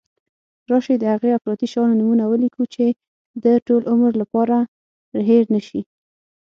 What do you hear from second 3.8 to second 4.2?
عمر